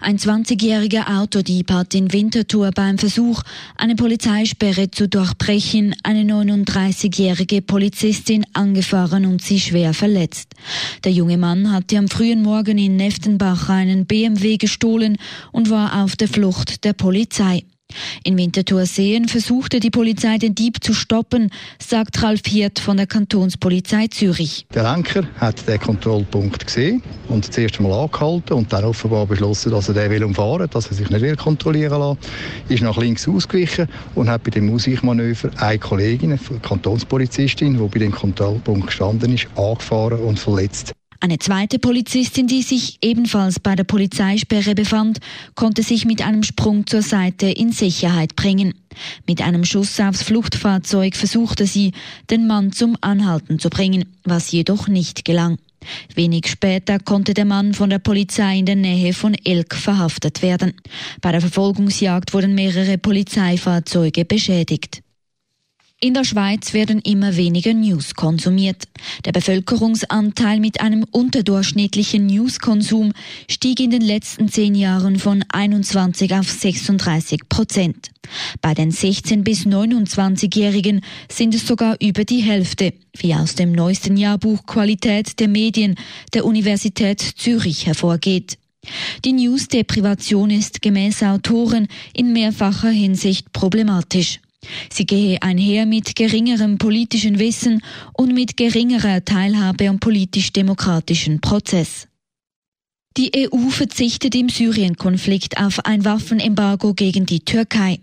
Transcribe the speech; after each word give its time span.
Ein 0.00 0.18
20-jähriger 0.18 1.18
Autodieb 1.18 1.70
hat 1.70 1.94
in 1.94 2.12
Winterthur 2.12 2.70
beim 2.70 2.98
Versuch, 2.98 3.42
eine 3.76 3.96
Polizeisperre 3.96 4.90
zu 4.90 5.08
durchbrechen, 5.08 5.94
eine 6.02 6.22
39-jährige 6.22 7.62
Polizistin 7.62 8.44
angefahren 8.52 9.26
und 9.26 9.42
sie 9.42 9.60
schwer 9.60 9.94
verletzt. 9.94 10.54
Der 11.04 11.12
junge 11.12 11.38
Mann 11.38 11.72
hatte 11.72 11.98
am 11.98 12.08
frühen 12.08 12.42
Morgen 12.42 12.78
in 12.78 12.96
Neftenbach 12.96 13.68
einen 13.68 14.06
BMW 14.06 14.56
gestohlen 14.56 15.16
und 15.52 15.70
war 15.70 16.04
auf 16.04 16.16
der 16.16 16.28
Flucht 16.28 16.84
der 16.84 16.92
Polizei. 16.92 17.64
In 18.26 18.36
Winterthur-Seen 18.36 19.28
versuchte 19.28 19.78
die 19.78 19.90
Polizei 19.90 20.38
den 20.38 20.52
Dieb 20.52 20.82
zu 20.82 20.94
stoppen, 20.94 21.52
sagt 21.78 22.24
Ralf 22.24 22.40
Hirt 22.44 22.80
von 22.80 22.96
der 22.96 23.06
Kantonspolizei 23.06 24.08
Zürich. 24.08 24.66
Der 24.74 24.82
Lenker 24.82 25.28
hat 25.38 25.68
den 25.68 25.78
Kontrollpunkt 25.78 26.66
gesehen 26.66 27.04
und 27.28 27.52
zuerst 27.52 27.78
einmal 27.78 27.92
angehalten 28.00 28.54
und 28.54 28.72
dann 28.72 28.82
offenbar 28.82 29.26
beschlossen, 29.26 29.70
dass 29.70 29.86
er 29.86 29.94
den 29.94 30.10
will 30.10 30.24
umfahren, 30.24 30.68
dass 30.68 30.88
er 30.88 30.94
sich 30.94 31.08
nicht 31.08 31.22
will 31.22 31.36
kontrollieren 31.36 32.00
lassen, 32.00 32.18
ist 32.68 32.82
nach 32.82 32.96
links 32.96 33.28
ausgewichen 33.28 33.86
und 34.16 34.28
hat 34.28 34.42
bei 34.42 34.50
dem 34.50 34.74
Ausweichmanöver 34.74 35.50
eine 35.58 35.78
Kollegin, 35.78 36.32
eine 36.32 36.60
Kantonspolizistin, 36.60 37.78
die 37.78 37.88
bei 37.88 38.00
dem 38.00 38.10
Kontrollpunkt 38.10 38.88
gestanden 38.88 39.34
ist, 39.34 39.46
angefahren 39.54 40.18
und 40.18 40.40
verletzt. 40.40 40.95
Eine 41.20 41.38
zweite 41.38 41.78
Polizistin, 41.78 42.46
die 42.46 42.62
sich 42.62 42.98
ebenfalls 43.02 43.60
bei 43.60 43.74
der 43.74 43.84
Polizeisperre 43.84 44.74
befand, 44.74 45.18
konnte 45.54 45.82
sich 45.82 46.04
mit 46.04 46.22
einem 46.22 46.42
Sprung 46.42 46.86
zur 46.86 47.02
Seite 47.02 47.46
in 47.46 47.72
Sicherheit 47.72 48.36
bringen. 48.36 48.74
Mit 49.26 49.42
einem 49.42 49.64
Schuss 49.64 49.98
aufs 50.00 50.22
Fluchtfahrzeug 50.22 51.16
versuchte 51.16 51.66
sie, 51.66 51.92
den 52.30 52.46
Mann 52.46 52.72
zum 52.72 52.96
Anhalten 53.00 53.58
zu 53.58 53.70
bringen, 53.70 54.06
was 54.24 54.52
jedoch 54.52 54.88
nicht 54.88 55.24
gelang. 55.24 55.58
Wenig 56.14 56.48
später 56.48 56.98
konnte 56.98 57.34
der 57.34 57.44
Mann 57.44 57.74
von 57.74 57.90
der 57.90 57.98
Polizei 57.98 58.58
in 58.58 58.66
der 58.66 58.76
Nähe 58.76 59.12
von 59.12 59.34
Elk 59.44 59.74
verhaftet 59.74 60.42
werden. 60.42 60.74
Bei 61.20 61.32
der 61.32 61.40
Verfolgungsjagd 61.40 62.32
wurden 62.34 62.54
mehrere 62.54 62.98
Polizeifahrzeuge 62.98 64.24
beschädigt. 64.24 65.02
In 65.98 66.12
der 66.12 66.24
Schweiz 66.24 66.74
werden 66.74 67.00
immer 67.00 67.36
weniger 67.36 67.72
News 67.72 68.14
konsumiert. 68.14 68.84
Der 69.24 69.32
Bevölkerungsanteil 69.32 70.60
mit 70.60 70.82
einem 70.82 71.04
unterdurchschnittlichen 71.10 72.26
Newskonsum 72.26 73.14
stieg 73.50 73.80
in 73.80 73.90
den 73.90 74.02
letzten 74.02 74.50
zehn 74.50 74.74
Jahren 74.74 75.18
von 75.18 75.42
21 75.48 76.34
auf 76.34 76.50
36 76.50 77.48
Prozent. 77.48 78.10
Bei 78.60 78.74
den 78.74 78.92
16- 78.92 79.42
bis 79.42 79.64
29-Jährigen 79.64 81.00
sind 81.32 81.54
es 81.54 81.66
sogar 81.66 81.96
über 82.02 82.26
die 82.26 82.42
Hälfte, 82.42 82.92
wie 83.16 83.34
aus 83.34 83.54
dem 83.54 83.72
neuesten 83.72 84.18
Jahrbuch 84.18 84.66
Qualität 84.66 85.40
der 85.40 85.48
Medien 85.48 85.94
der 86.34 86.44
Universität 86.44 87.22
Zürich 87.22 87.86
hervorgeht. 87.86 88.58
Die 89.24 89.32
News-Deprivation 89.32 90.50
ist 90.50 90.82
gemäß 90.82 91.22
Autoren 91.22 91.88
in 92.12 92.34
mehrfacher 92.34 92.90
Hinsicht 92.90 93.50
problematisch. 93.54 94.40
Sie 94.90 95.06
gehe 95.06 95.42
einher 95.42 95.86
mit 95.86 96.16
geringerem 96.16 96.78
politischen 96.78 97.38
Wissen 97.38 97.82
und 98.14 98.34
mit 98.34 98.56
geringerer 98.56 99.24
Teilhabe 99.24 99.88
am 99.88 100.00
politisch-demokratischen 100.00 101.40
Prozess. 101.40 102.08
Die 103.16 103.32
EU 103.34 103.70
verzichtet 103.70 104.34
im 104.34 104.50
Syrien-Konflikt 104.50 105.56
auf 105.58 105.86
ein 105.86 106.04
Waffenembargo 106.04 106.92
gegen 106.92 107.24
die 107.24 107.40
Türkei. 107.40 107.98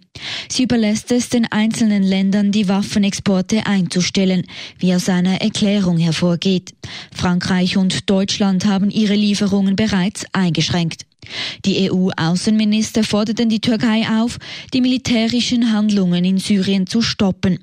Sie 0.49 0.63
überlässt 0.63 1.11
es 1.11 1.29
den 1.29 1.45
einzelnen 1.51 2.01
Ländern, 2.01 2.51
die 2.51 2.67
Waffenexporte 2.67 3.67
einzustellen, 3.67 4.47
wie 4.79 4.95
aus 4.95 5.09
einer 5.09 5.39
Erklärung 5.39 5.99
hervorgeht. 5.99 6.73
Frankreich 7.15 7.77
und 7.77 8.09
Deutschland 8.09 8.65
haben 8.65 8.89
ihre 8.89 9.13
Lieferungen 9.13 9.75
bereits 9.75 10.25
eingeschränkt. 10.33 11.05
Die 11.65 11.89
EU-Außenminister 11.89 13.03
forderten 13.03 13.49
die 13.49 13.61
Türkei 13.61 14.05
auf, 14.09 14.37
die 14.73 14.81
militärischen 14.81 15.71
Handlungen 15.71 16.25
in 16.25 16.37
Syrien 16.37 16.87
zu 16.87 17.01
stoppen. 17.01 17.59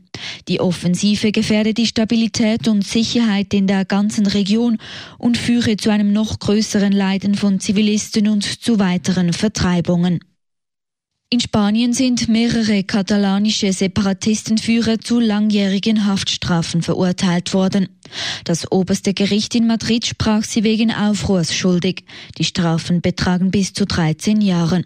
Die 0.48 0.60
Offensive 0.60 1.32
gefährde 1.32 1.74
die 1.74 1.86
Stabilität 1.86 2.68
und 2.68 2.84
Sicherheit 2.84 3.54
in 3.54 3.66
der 3.66 3.84
ganzen 3.84 4.26
Region 4.26 4.78
und 5.18 5.38
führe 5.38 5.76
zu 5.76 5.90
einem 5.90 6.12
noch 6.12 6.38
größeren 6.38 6.92
Leiden 6.92 7.34
von 7.34 7.60
Zivilisten 7.60 8.28
und 8.28 8.44
zu 8.44 8.78
weiteren 8.78 9.32
Vertreibungen. 9.32 10.20
In 11.32 11.38
Spanien 11.38 11.92
sind 11.92 12.28
mehrere 12.28 12.82
katalanische 12.82 13.72
Separatistenführer 13.72 14.98
zu 14.98 15.20
langjährigen 15.20 16.04
Haftstrafen 16.04 16.82
verurteilt 16.82 17.54
worden. 17.54 17.88
Das 18.42 18.72
oberste 18.72 19.14
Gericht 19.14 19.54
in 19.54 19.68
Madrid 19.68 20.04
sprach 20.04 20.42
sie 20.42 20.64
wegen 20.64 20.90
Aufruhrs 20.92 21.54
schuldig. 21.54 22.04
Die 22.38 22.44
Strafen 22.44 23.00
betragen 23.00 23.52
bis 23.52 23.72
zu 23.72 23.86
13 23.86 24.40
Jahren. 24.40 24.84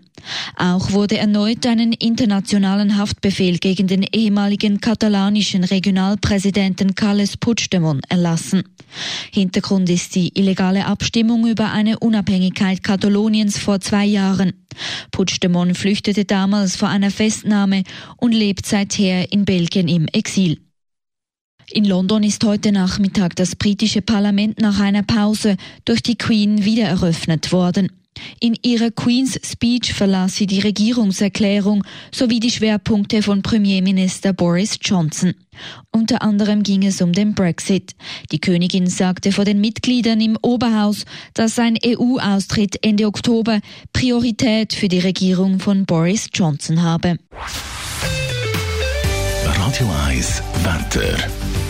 Auch 0.57 0.93
wurde 0.93 1.17
erneut 1.17 1.67
einen 1.67 1.95
internationalen 1.95 2.99
Haftbefehl 2.99 3.57
gegen 3.57 3.87
den 3.87 4.03
ehemaligen 4.03 4.83
katalanischen 4.83 5.65
Regionalpräsidenten 5.65 6.95
Carles 6.95 7.39
Puigdemont 7.39 8.05
erlassen. 8.11 8.65
Hintergrund 9.33 9.91
ist 9.91 10.15
die 10.15 10.39
illegale 10.39 10.87
Abstimmung 10.87 11.47
über 11.47 11.73
eine 11.73 11.99
Unabhängigkeit 11.99 12.83
Kataloniens 12.83 13.59
vor 13.59 13.81
zwei 13.81 14.05
Jahren. 14.05 14.53
Puigdemont 15.11 15.77
flüchtete 15.77 16.25
damals 16.35 16.75
vor 16.75 16.89
einer 16.89 17.13
Festnahme 17.13 17.85
und 18.17 18.33
lebt 18.33 18.67
seither 18.67 19.33
in 19.33 19.45
Belgien 19.45 19.87
im 19.87 20.09
Exil. 20.09 20.59
In 21.71 21.85
London 21.85 22.25
ist 22.25 22.43
heute 22.43 22.73
Nachmittag 22.73 23.37
das 23.37 23.55
britische 23.55 24.03
Parlament 24.03 24.61
nach 24.61 24.81
einer 24.81 25.05
Pause 25.05 25.57
durch 25.85 26.03
die 26.03 26.19
Queen 26.19 26.65
wieder 26.65 26.87
eröffnet 26.87 27.53
worden. 27.53 27.93
In 28.41 28.57
ihrer 28.63 28.91
Queen's 28.91 29.39
Speech 29.45 29.95
verlas 29.95 30.37
sie 30.37 30.47
die 30.47 30.61
Regierungserklärung 30.61 31.85
sowie 32.13 32.41
die 32.41 32.51
Schwerpunkte 32.51 33.23
von 33.23 33.43
Premierminister 33.43 34.33
Boris 34.33 34.79
Johnson. 34.81 35.35
Unter 35.91 36.23
anderem 36.23 36.63
ging 36.63 36.85
es 36.85 37.01
um 37.01 37.13
den 37.13 37.35
Brexit. 37.35 37.95
Die 38.33 38.41
Königin 38.41 38.87
sagte 38.87 39.33
vor 39.33 39.45
den 39.45 39.61
Mitgliedern 39.61 40.21
im 40.21 40.37
Oberhaus, 40.43 41.05
dass 41.35 41.55
sein 41.55 41.79
EU-Austritt 41.85 42.85
Ende 42.85 43.07
Oktober 43.07 43.61
Priorität 43.93 44.73
für 44.73 44.89
die 44.89 45.01
Regierung 45.01 45.61
von 45.61 45.87
Boris 45.87 46.29
Johnson 46.33 46.83
habe. 46.83 47.19
Radio 49.45 49.91
1 50.07 50.43
Wetter. 50.63 51.64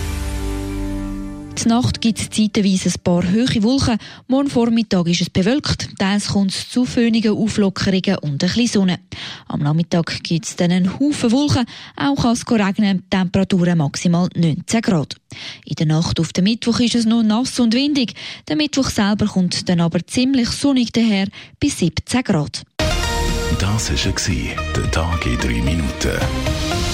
Die 1.56 1.68
Nacht 1.68 2.00
gibt 2.00 2.18
es 2.18 2.30
zeitweise 2.30 2.88
ein 2.88 3.02
paar 3.02 3.22
hohe 3.22 3.62
Wolken. 3.62 3.98
Morgen 4.26 4.50
Vormittag 4.50 5.06
ist 5.08 5.22
es 5.22 5.30
bewölkt. 5.30 5.88
Teils 5.98 6.28
kommt 6.28 6.50
es 6.50 6.68
zu 6.68 6.84
föhnigen 6.84 7.36
Auflockerungen 7.36 8.18
und 8.18 8.32
ein 8.32 8.38
bisschen 8.38 8.66
Sonne. 8.66 8.98
Am 9.46 9.60
Nachmittag 9.60 10.22
gibt 10.22 10.46
es 10.46 10.56
dann 10.56 10.72
einen 10.72 10.98
Haufen 10.98 11.32
Wolken. 11.32 11.64
Auch 11.96 12.16
kann 12.16 12.32
es 12.32 12.50
regnen. 12.50 13.04
Temperaturen 13.08 13.78
maximal 13.78 14.28
19 14.34 14.82
Grad. 14.82 15.16
In 15.64 15.76
der 15.76 15.86
Nacht 15.86 16.20
auf 16.20 16.32
den 16.32 16.44
Mittwoch 16.44 16.80
ist 16.80 16.96
es 16.96 17.06
noch 17.06 17.22
nass 17.22 17.58
und 17.60 17.72
windig. 17.72 18.14
Der 18.48 18.56
Mittwoch 18.56 18.90
selber 18.90 19.26
kommt 19.26 19.68
dann 19.68 19.80
aber 19.80 20.06
ziemlich 20.06 20.50
sonnig 20.50 20.92
daher 20.92 21.28
bis 21.60 21.78
17 21.78 22.22
Grad. 22.24 22.62
Das 23.58 23.90
war 23.90 24.74
der 24.76 24.90
Tag 24.90 25.26
in 25.26 25.38
3 25.38 25.48
Minuten. 25.62 26.93